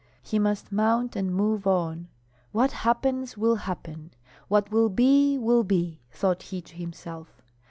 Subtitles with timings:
[0.23, 2.07] He must mount and move on.
[2.53, 4.09] "What happens, will happen.
[4.47, 7.43] What will be, will be!" thought he to himself.